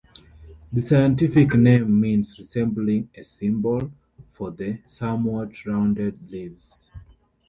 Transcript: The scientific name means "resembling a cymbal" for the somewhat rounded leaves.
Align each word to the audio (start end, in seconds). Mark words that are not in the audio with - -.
The 0.73 0.81
scientific 0.81 1.53
name 1.53 2.01
means 2.01 2.35
"resembling 2.39 3.11
a 3.13 3.23
cymbal" 3.23 3.91
for 4.33 4.49
the 4.49 4.79
somewhat 4.87 5.63
rounded 5.67 6.17
leaves. 6.31 6.89